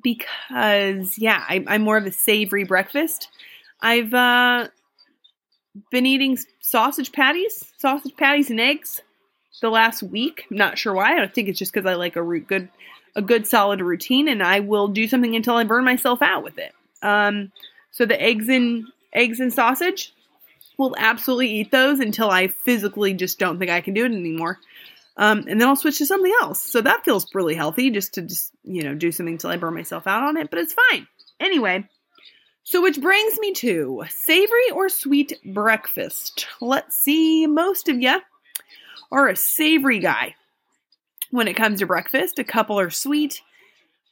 Because 0.00 1.18
yeah, 1.18 1.44
I, 1.46 1.64
I'm 1.66 1.82
more 1.82 1.96
of 1.96 2.06
a 2.06 2.12
savory 2.12 2.64
breakfast. 2.64 3.28
I've 3.80 4.14
uh 4.14 4.68
been 5.90 6.06
eating 6.06 6.38
sausage 6.60 7.10
patties, 7.10 7.64
sausage 7.78 8.16
patties 8.16 8.48
and 8.48 8.60
eggs 8.60 9.02
the 9.60 9.70
last 9.70 10.02
week. 10.02 10.46
Not 10.50 10.78
sure 10.78 10.94
why. 10.94 11.22
I 11.22 11.26
think 11.26 11.48
it's 11.48 11.58
just 11.58 11.72
because 11.72 11.86
I 11.86 11.94
like 11.94 12.16
a 12.16 12.22
root 12.22 12.46
good 12.46 12.68
a 13.14 13.22
good 13.22 13.46
solid 13.46 13.82
routine 13.82 14.26
and 14.28 14.42
I 14.42 14.60
will 14.60 14.88
do 14.88 15.06
something 15.06 15.36
until 15.36 15.54
I 15.54 15.64
burn 15.64 15.84
myself 15.84 16.22
out 16.22 16.42
with 16.42 16.58
it. 16.58 16.74
Um 17.02 17.52
so 17.90 18.06
the 18.06 18.20
eggs 18.20 18.48
and 18.48 18.86
eggs 19.12 19.40
and 19.40 19.52
sausage 19.52 20.14
will 20.78 20.94
absolutely 20.98 21.50
eat 21.50 21.70
those 21.70 22.00
until 22.00 22.30
I 22.30 22.48
physically 22.48 23.14
just 23.14 23.38
don't 23.38 23.58
think 23.58 23.70
I 23.70 23.82
can 23.82 23.94
do 23.94 24.04
it 24.04 24.12
anymore. 24.12 24.58
Um, 25.16 25.44
and 25.46 25.60
then 25.60 25.68
I'll 25.68 25.76
switch 25.76 25.98
to 25.98 26.06
something 26.06 26.32
else. 26.40 26.62
So 26.62 26.80
that 26.80 27.04
feels 27.04 27.26
really 27.34 27.54
healthy 27.54 27.90
just 27.90 28.14
to 28.14 28.22
just, 28.22 28.50
you 28.64 28.82
know, 28.82 28.94
do 28.94 29.12
something 29.12 29.34
until 29.34 29.50
I 29.50 29.56
burn 29.56 29.74
myself 29.74 30.06
out 30.06 30.22
on 30.22 30.38
it, 30.38 30.48
but 30.48 30.58
it's 30.58 30.74
fine. 30.90 31.06
Anyway, 31.38 31.86
so 32.62 32.80
which 32.80 33.00
brings 33.00 33.38
me 33.38 33.52
to 33.54 34.04
savory 34.08 34.70
or 34.72 34.88
sweet 34.88 35.38
breakfast. 35.44 36.46
Let's 36.60 36.96
see, 36.96 37.46
most 37.46 37.88
of 37.88 38.00
you 38.00 38.20
are 39.12 39.28
a 39.28 39.36
savory 39.36 40.00
guy 40.00 40.34
when 41.30 41.46
it 41.46 41.54
comes 41.54 41.78
to 41.78 41.86
breakfast. 41.86 42.38
A 42.38 42.44
couple 42.44 42.80
are 42.80 42.90
sweet. 42.90 43.42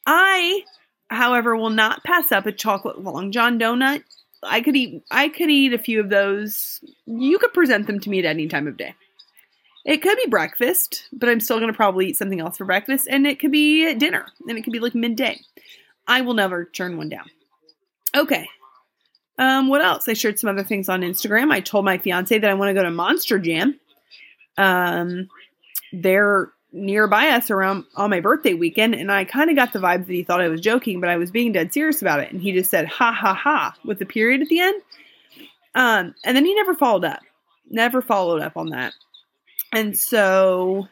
I, 0.05 0.63
however, 1.09 1.55
will 1.55 1.69
not 1.69 2.03
pass 2.03 2.31
up 2.31 2.45
a 2.45 2.51
chocolate 2.51 3.01
long 3.01 3.31
john 3.31 3.59
donut. 3.59 4.03
I 4.43 4.61
could 4.61 4.75
eat 4.75 5.03
I 5.11 5.29
could 5.29 5.49
eat 5.49 5.73
a 5.73 5.77
few 5.77 5.99
of 5.99 6.09
those. 6.09 6.83
You 7.05 7.37
could 7.37 7.53
present 7.53 7.87
them 7.87 7.99
to 7.99 8.09
me 8.09 8.19
at 8.19 8.25
any 8.25 8.47
time 8.47 8.67
of 8.67 8.77
day. 8.77 8.95
It 9.83 9.97
could 9.97 10.17
be 10.17 10.29
breakfast, 10.29 11.07
but 11.11 11.27
I'm 11.27 11.39
still 11.39 11.57
going 11.57 11.71
to 11.71 11.75
probably 11.75 12.07
eat 12.07 12.17
something 12.17 12.39
else 12.39 12.57
for 12.57 12.65
breakfast, 12.65 13.07
and 13.09 13.25
it 13.25 13.39
could 13.39 13.51
be 13.51 13.95
dinner, 13.95 14.27
and 14.47 14.57
it 14.57 14.61
could 14.63 14.73
be 14.73 14.79
like 14.79 14.93
midday. 14.93 15.39
I 16.07 16.21
will 16.21 16.35
never 16.35 16.65
turn 16.65 16.97
one 16.97 17.09
down. 17.09 17.25
Okay. 18.15 18.47
Um, 19.39 19.69
what 19.69 19.81
else? 19.81 20.07
I 20.07 20.13
shared 20.13 20.37
some 20.37 20.51
other 20.51 20.63
things 20.63 20.87
on 20.87 21.01
Instagram. 21.01 21.51
I 21.51 21.61
told 21.61 21.85
my 21.85 21.97
fiance 21.97 22.37
that 22.37 22.49
I 22.49 22.53
want 22.53 22.69
to 22.69 22.73
go 22.75 22.83
to 22.83 22.91
Monster 22.91 23.39
Jam. 23.39 23.79
Um, 24.57 25.29
they're 25.93 26.51
nearby 26.73 27.27
us 27.27 27.51
around 27.51 27.83
on 27.95 28.09
my 28.09 28.19
birthday 28.19 28.53
weekend, 28.53 28.95
and 28.95 29.11
I 29.11 29.25
kind 29.25 29.49
of 29.49 29.55
got 29.55 29.73
the 29.73 29.79
vibe 29.79 30.05
that 30.05 30.13
he 30.13 30.23
thought 30.23 30.41
I 30.41 30.47
was 30.47 30.61
joking, 30.61 31.01
but 31.01 31.09
I 31.09 31.17
was 31.17 31.31
being 31.31 31.51
dead 31.51 31.73
serious 31.73 32.01
about 32.01 32.21
it. 32.21 32.31
And 32.31 32.41
he 32.41 32.51
just 32.51 32.71
said, 32.71 32.87
ha 32.87 33.11
ha 33.11 33.33
ha, 33.33 33.75
with 33.83 33.99
the 33.99 34.05
period 34.05 34.41
at 34.41 34.47
the 34.47 34.59
end. 34.59 34.81
Um, 35.75 36.15
and 36.23 36.35
then 36.35 36.45
he 36.45 36.55
never 36.55 36.73
followed 36.73 37.05
up. 37.05 37.19
Never 37.69 38.01
followed 38.01 38.41
up 38.41 38.57
on 38.57 38.69
that. 38.69 38.93
And 39.73 39.97
so, 39.97 40.87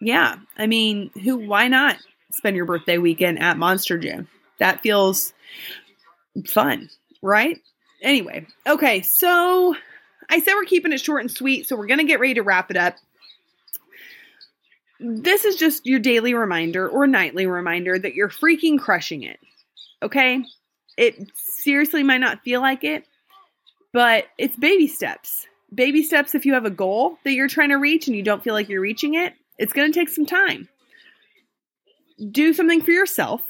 yeah, 0.00 0.36
I 0.58 0.66
mean, 0.66 1.10
who, 1.22 1.36
why 1.36 1.68
not 1.68 1.96
spend 2.32 2.56
your 2.56 2.66
birthday 2.66 2.98
weekend 2.98 3.38
at 3.38 3.58
Monster 3.58 3.98
Jam? 3.98 4.28
That 4.58 4.82
feels 4.82 5.32
fun, 6.46 6.90
right? 7.22 7.58
Anyway, 8.02 8.46
okay, 8.66 9.00
so 9.02 9.74
I 10.28 10.40
said 10.40 10.54
we're 10.54 10.64
keeping 10.64 10.92
it 10.92 11.00
short 11.00 11.22
and 11.22 11.30
sweet, 11.30 11.68
so 11.68 11.76
we're 11.76 11.86
going 11.86 11.98
to 11.98 12.04
get 12.04 12.20
ready 12.20 12.34
to 12.34 12.42
wrap 12.42 12.70
it 12.70 12.76
up. 12.76 12.96
This 15.00 15.44
is 15.44 15.56
just 15.56 15.86
your 15.86 15.98
daily 15.98 16.34
reminder 16.34 16.88
or 16.88 17.06
nightly 17.06 17.46
reminder 17.46 17.98
that 17.98 18.14
you're 18.14 18.28
freaking 18.28 18.78
crushing 18.78 19.24
it. 19.24 19.40
Okay? 20.02 20.44
It 20.96 21.30
seriously 21.34 22.02
might 22.02 22.18
not 22.18 22.42
feel 22.42 22.60
like 22.60 22.84
it, 22.84 23.04
but 23.92 24.26
it's 24.38 24.56
baby 24.56 24.86
steps 24.86 25.46
baby 25.74 26.02
steps 26.02 26.34
if 26.34 26.44
you 26.44 26.54
have 26.54 26.64
a 26.64 26.70
goal 26.70 27.18
that 27.24 27.32
you're 27.32 27.48
trying 27.48 27.70
to 27.70 27.76
reach 27.76 28.06
and 28.06 28.16
you 28.16 28.22
don't 28.22 28.42
feel 28.42 28.54
like 28.54 28.68
you're 28.68 28.80
reaching 28.80 29.14
it. 29.14 29.34
It's 29.58 29.72
going 29.72 29.90
to 29.90 29.98
take 29.98 30.08
some 30.08 30.26
time. 30.26 30.68
Do 32.30 32.52
something 32.52 32.82
for 32.82 32.90
yourself, 32.90 33.42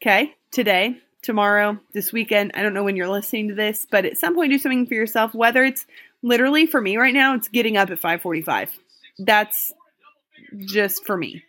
okay? 0.00 0.34
Today, 0.50 0.98
tomorrow, 1.22 1.78
this 1.92 2.12
weekend. 2.12 2.52
I 2.54 2.62
don't 2.62 2.74
know 2.74 2.84
when 2.84 2.96
you're 2.96 3.08
listening 3.08 3.48
to 3.48 3.54
this, 3.54 3.86
but 3.90 4.04
at 4.04 4.16
some 4.16 4.34
point 4.34 4.52
do 4.52 4.58
something 4.58 4.86
for 4.86 4.94
yourself 4.94 5.34
whether 5.34 5.64
it's 5.64 5.86
literally 6.26 6.66
for 6.66 6.80
me 6.80 6.96
right 6.96 7.14
now, 7.14 7.34
it's 7.34 7.48
getting 7.48 7.76
up 7.76 7.90
at 7.90 8.00
5:45. 8.00 8.70
That's 9.18 9.72
just 10.66 11.06
for 11.06 11.16
me. 11.16 11.42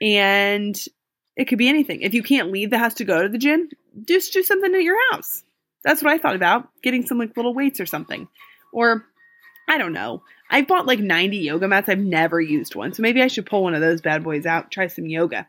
And 0.00 0.76
it 1.36 1.46
could 1.46 1.58
be 1.58 1.68
anything. 1.68 2.02
If 2.02 2.14
you 2.14 2.22
can't 2.22 2.52
leave 2.52 2.70
the 2.70 2.78
house 2.78 2.94
to 2.94 3.04
go 3.04 3.22
to 3.22 3.28
the 3.28 3.38
gym, 3.38 3.70
just 4.06 4.32
do 4.32 4.42
something 4.42 4.74
at 4.74 4.82
your 4.82 4.98
house. 5.10 5.42
That's 5.84 6.02
what 6.02 6.12
I 6.12 6.18
thought 6.18 6.36
about, 6.36 6.68
getting 6.82 7.06
some 7.06 7.18
like 7.18 7.36
little 7.36 7.54
weights 7.54 7.80
or 7.80 7.86
something. 7.86 8.28
Or 8.72 9.06
I 9.68 9.78
don't 9.78 9.92
know. 9.92 10.22
I've 10.50 10.68
bought 10.68 10.86
like 10.86 10.98
90 10.98 11.38
yoga 11.38 11.66
mats. 11.66 11.88
I've 11.88 11.98
never 11.98 12.40
used 12.40 12.74
one. 12.74 12.92
So 12.92 13.00
maybe 13.00 13.22
I 13.22 13.28
should 13.28 13.46
pull 13.46 13.62
one 13.62 13.74
of 13.74 13.80
those 13.80 14.02
bad 14.02 14.22
boys 14.22 14.44
out, 14.44 14.70
try 14.70 14.86
some 14.86 15.06
yoga. 15.06 15.48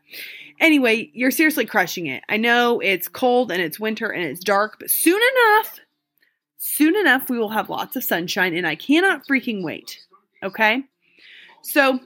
Anyway, 0.62 1.12
you're 1.14 1.32
seriously 1.32 1.66
crushing 1.66 2.08
it. 2.08 2.24
I 2.30 2.38
know 2.38 2.80
it's 2.80 3.10
cold 3.10 3.52
and 3.52 3.62
it's 3.62 3.80
winter 3.80 4.10
and 4.10 4.24
it's 4.24 4.44
dark, 4.44 4.78
but 4.80 4.90
soon 4.90 5.20
enough, 5.22 5.80
soon 6.64 6.96
enough, 6.96 7.30
we 7.30 7.38
will 7.38 7.50
have 7.50 7.70
lots 7.70 7.98
of 7.98 8.04
sunshine 8.04 8.56
and 8.56 8.66
I 8.66 8.76
cannot 8.76 9.28
freaking 9.28 9.64
wait. 9.64 10.00
Okay? 10.42 10.84
So, 11.62 12.00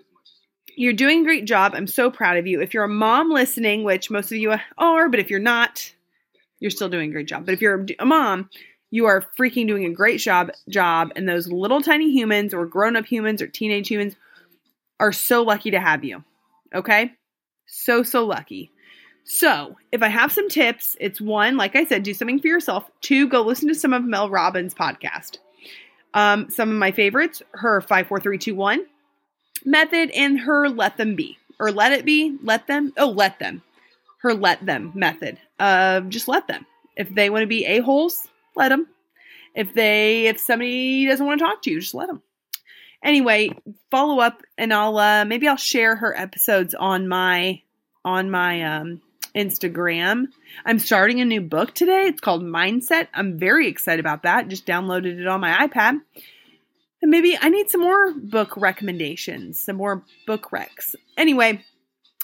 you're 0.75 0.93
doing 0.93 1.21
a 1.21 1.23
great 1.23 1.45
job. 1.45 1.73
I'm 1.75 1.87
so 1.87 2.11
proud 2.11 2.37
of 2.37 2.45
you. 2.45 2.61
If 2.61 2.73
you're 2.73 2.83
a 2.83 2.89
mom 2.89 3.31
listening, 3.31 3.83
which 3.83 4.11
most 4.11 4.31
of 4.31 4.37
you 4.37 4.55
are, 4.77 5.09
but 5.09 5.19
if 5.19 5.29
you're 5.29 5.39
not, 5.39 5.91
you're 6.59 6.71
still 6.71 6.89
doing 6.89 7.09
a 7.09 7.13
great 7.13 7.27
job. 7.27 7.45
But 7.45 7.53
if 7.53 7.61
you're 7.61 7.85
a 7.99 8.05
mom, 8.05 8.49
you 8.89 9.05
are 9.05 9.25
freaking 9.37 9.67
doing 9.67 9.85
a 9.85 9.93
great 9.93 10.19
job 10.19 10.51
job 10.69 11.11
and 11.15 11.27
those 11.27 11.51
little 11.51 11.81
tiny 11.81 12.11
humans 12.11 12.53
or 12.53 12.65
grown-up 12.65 13.05
humans 13.05 13.41
or 13.41 13.47
teenage 13.47 13.87
humans 13.87 14.15
are 14.99 15.11
so 15.11 15.43
lucky 15.43 15.71
to 15.71 15.79
have 15.79 16.03
you. 16.03 16.23
Okay? 16.73 17.11
So 17.65 18.03
so 18.03 18.25
lucky. 18.25 18.71
So, 19.29 19.75
if 19.91 20.01
I 20.01 20.07
have 20.07 20.31
some 20.31 20.47
tips, 20.47 20.95
it's 21.01 21.19
one, 21.19 21.57
like 21.57 21.75
I 21.75 21.83
said, 21.83 22.03
do 22.03 22.13
something 22.13 22.39
for 22.39 22.47
yourself. 22.47 22.89
Two, 23.01 23.27
go 23.27 23.41
listen 23.41 23.67
to 23.67 23.75
some 23.75 23.91
of 23.91 24.01
Mel 24.05 24.29
Robbins' 24.29 24.73
podcast. 24.73 25.39
Um, 26.13 26.49
some 26.49 26.69
of 26.69 26.77
my 26.77 26.91
favorites, 26.91 27.41
her 27.51 27.81
54321 27.81 28.85
method 29.65 30.11
and 30.11 30.39
her 30.39 30.69
let 30.69 30.95
them 30.95 31.17
be 31.17 31.37
or 31.59 31.73
let 31.73 31.91
it 31.91 32.05
be, 32.05 32.37
let 32.41 32.67
them. 32.67 32.93
Oh, 32.95 33.09
let 33.09 33.37
them. 33.37 33.61
Her 34.19 34.33
let 34.33 34.65
them 34.65 34.93
method. 34.95 35.37
Uh, 35.59 35.99
just 36.01 36.29
let 36.29 36.47
them. 36.47 36.65
If 36.95 37.13
they 37.13 37.29
want 37.29 37.43
to 37.43 37.47
be 37.47 37.65
a-holes, 37.65 38.29
let 38.55 38.69
them. 38.69 38.87
If 39.53 39.73
they, 39.73 40.27
if 40.27 40.39
somebody 40.39 41.05
doesn't 41.05 41.25
want 41.25 41.39
to 41.39 41.45
talk 41.45 41.61
to 41.63 41.69
you, 41.69 41.81
just 41.81 41.93
let 41.93 42.07
them. 42.07 42.21
Anyway, 43.03 43.51
follow 43.91 44.21
up 44.21 44.41
and 44.57 44.73
I'll, 44.73 44.97
uh, 44.97 45.25
maybe 45.25 45.49
I'll 45.49 45.57
share 45.57 45.97
her 45.97 46.17
episodes 46.17 46.73
on 46.73 47.09
my, 47.09 47.61
on 48.05 48.31
my, 48.31 48.63
um, 48.63 49.01
Instagram. 49.37 50.25
I'm 50.65 50.79
starting 50.79 51.21
a 51.21 51.25
new 51.25 51.41
book 51.41 51.73
today. 51.73 52.07
It's 52.07 52.19
called 52.19 52.41
Mindset. 52.43 53.07
I'm 53.13 53.37
very 53.37 53.67
excited 53.67 53.99
about 53.99 54.23
that. 54.23 54.47
Just 54.47 54.65
downloaded 54.65 55.19
it 55.19 55.27
on 55.27 55.39
my 55.39 55.67
iPad. 55.67 55.99
And 57.01 57.11
maybe 57.11 57.37
I 57.39 57.49
need 57.49 57.69
some 57.69 57.81
more 57.81 58.13
book 58.13 58.57
recommendations, 58.57 59.61
some 59.61 59.75
more 59.75 60.03
book 60.25 60.49
recs. 60.51 60.95
Anyway, 61.15 61.63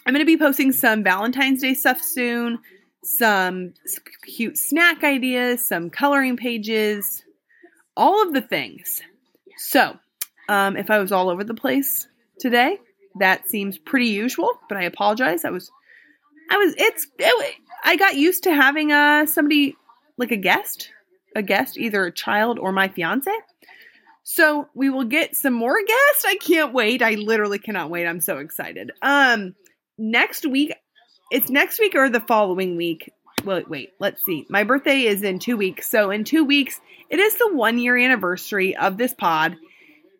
I'm 0.05 0.13
going 0.13 0.25
to 0.25 0.25
be 0.25 0.37
posting 0.37 0.71
some 0.71 1.03
Valentine's 1.03 1.61
Day 1.61 1.75
stuff 1.75 2.01
soon, 2.01 2.59
some 3.03 3.73
cute 4.25 4.57
snack 4.57 5.03
ideas, 5.03 5.63
some 5.63 5.91
coloring 5.91 6.37
pages, 6.37 7.23
all 7.95 8.23
of 8.23 8.33
the 8.33 8.41
things. 8.41 9.01
So, 9.57 9.97
um, 10.49 10.75
if 10.75 10.89
I 10.89 10.97
was 10.97 11.11
all 11.11 11.29
over 11.29 11.43
the 11.43 11.53
place 11.53 12.07
today, 12.39 12.79
that 13.19 13.47
seems 13.47 13.77
pretty 13.77 14.07
usual, 14.07 14.49
but 14.67 14.77
I 14.77 14.83
apologize. 14.83 15.45
I 15.45 15.51
was, 15.51 15.71
I 16.49 16.57
was, 16.57 16.75
it's, 16.77 17.07
it, 17.17 17.55
I 17.83 17.95
got 17.95 18.15
used 18.15 18.43
to 18.43 18.53
having 18.53 18.91
uh, 18.91 19.25
somebody 19.25 19.75
like 20.17 20.31
a 20.31 20.37
guest, 20.37 20.89
a 21.35 21.41
guest, 21.41 21.77
either 21.77 22.05
a 22.05 22.11
child 22.11 22.59
or 22.59 22.71
my 22.71 22.87
fiance. 22.87 23.31
So 24.23 24.69
we 24.73 24.89
will 24.89 25.03
get 25.03 25.35
some 25.35 25.53
more 25.53 25.77
guests. 25.77 26.25
I 26.25 26.35
can't 26.35 26.73
wait. 26.73 27.01
I 27.01 27.15
literally 27.15 27.59
cannot 27.59 27.89
wait. 27.89 28.07
I'm 28.07 28.21
so 28.21 28.37
excited. 28.37 28.91
Um, 29.01 29.55
next 29.97 30.45
week 30.45 30.73
it's 31.33 31.49
next 31.49 31.79
week 31.79 31.95
or 31.95 32.09
the 32.09 32.19
following 32.19 32.77
week. 32.77 33.11
Well, 33.43 33.63
wait, 33.67 33.93
let's 33.99 34.23
see. 34.23 34.45
My 34.49 34.63
birthday 34.63 35.01
is 35.01 35.23
in 35.23 35.39
two 35.39 35.57
weeks. 35.57 35.89
So, 35.89 36.11
in 36.11 36.23
two 36.23 36.45
weeks, 36.45 36.79
it 37.09 37.19
is 37.19 37.35
the 37.37 37.51
one 37.51 37.79
year 37.79 37.97
anniversary 37.97 38.75
of 38.75 38.97
this 38.97 39.15
pod. 39.15 39.55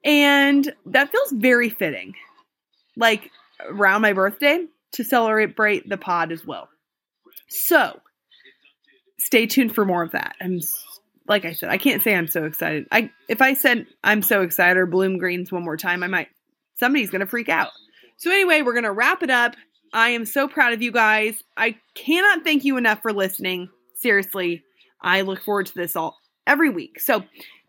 And 0.03 0.73
that 0.87 1.11
feels 1.11 1.31
very 1.31 1.69
fitting. 1.69 2.15
Like 2.97 3.29
around 3.63 4.01
my 4.01 4.13
birthday 4.13 4.65
to 4.93 5.03
celebrate 5.03 5.87
the 5.87 5.97
pod 5.97 6.31
as 6.31 6.45
well. 6.45 6.69
So, 7.49 7.99
stay 9.19 9.45
tuned 9.45 9.75
for 9.75 9.85
more 9.85 10.03
of 10.03 10.11
that. 10.11 10.35
I'm 10.41 10.59
like 11.27 11.45
I 11.45 11.53
said, 11.53 11.69
I 11.69 11.77
can't 11.77 12.03
say 12.03 12.15
I'm 12.15 12.27
so 12.27 12.45
excited. 12.45 12.87
I 12.91 13.11
if 13.27 13.41
I 13.41 13.53
said 13.53 13.85
I'm 14.03 14.21
so 14.21 14.41
excited 14.41 14.77
or 14.77 14.85
bloom 14.85 15.17
greens 15.17 15.51
one 15.51 15.63
more 15.63 15.77
time, 15.77 16.03
I 16.03 16.07
might 16.07 16.29
somebody's 16.75 17.09
to 17.21 17.27
freak 17.27 17.49
out. 17.49 17.71
So 18.17 18.29
anyway, 18.31 18.61
we're 18.61 18.73
to 18.83 18.91
wrap 18.91 19.23
it 19.23 19.29
up. 19.29 19.55
I 19.93 20.09
am 20.09 20.25
so 20.25 20.47
proud 20.47 20.73
of 20.73 20.81
you 20.81 20.91
guys. 20.91 21.41
I 21.55 21.77
cannot 21.93 22.43
thank 22.43 22.65
you 22.65 22.77
enough 22.77 23.01
for 23.01 23.13
listening. 23.13 23.69
Seriously, 23.95 24.63
I 25.01 25.21
look 25.21 25.41
forward 25.41 25.67
to 25.67 25.75
this 25.75 25.95
all 25.95 26.17
every 26.47 26.69
week. 26.69 26.99
So 26.99 27.23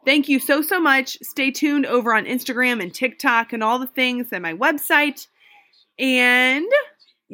Thank 0.04 0.28
you 0.28 0.38
so, 0.38 0.60
so 0.60 0.78
much. 0.78 1.16
Stay 1.22 1.50
tuned 1.50 1.86
over 1.86 2.14
on 2.14 2.26
Instagram 2.26 2.82
and 2.82 2.92
TikTok 2.92 3.52
and 3.52 3.62
all 3.62 3.78
the 3.78 3.86
things 3.86 4.28
and 4.32 4.42
my 4.42 4.52
website. 4.52 5.26
And 5.98 6.66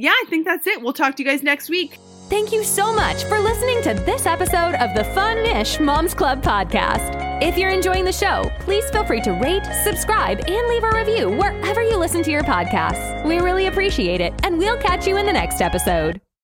yeah, 0.00 0.12
I 0.12 0.24
think 0.28 0.46
that's 0.46 0.66
it. 0.66 0.82
We'll 0.82 0.92
talk 0.92 1.16
to 1.16 1.22
you 1.22 1.28
guys 1.28 1.42
next 1.42 1.68
week. 1.68 1.98
Thank 2.28 2.52
you 2.52 2.62
so 2.62 2.92
much 2.92 3.24
for 3.24 3.40
listening 3.40 3.82
to 3.82 3.94
this 4.04 4.24
episode 4.24 4.74
of 4.76 4.94
the 4.94 5.04
Fun-ish 5.14 5.80
Moms 5.80 6.14
Club 6.14 6.42
podcast. 6.42 7.42
If 7.42 7.58
you're 7.58 7.70
enjoying 7.70 8.04
the 8.04 8.12
show, 8.12 8.50
please 8.60 8.88
feel 8.90 9.04
free 9.04 9.20
to 9.22 9.32
rate, 9.32 9.64
subscribe, 9.82 10.40
and 10.46 10.68
leave 10.68 10.84
a 10.84 10.90
review 10.94 11.30
wherever 11.30 11.82
you 11.82 11.96
listen 11.96 12.22
to 12.22 12.30
your 12.30 12.44
podcasts. 12.44 13.26
We 13.26 13.40
really 13.40 13.66
appreciate 13.66 14.20
it, 14.20 14.32
and 14.44 14.58
we'll 14.58 14.78
catch 14.78 15.06
you 15.06 15.16
in 15.16 15.26
the 15.26 15.32
next 15.32 15.60
episode. 15.60 16.20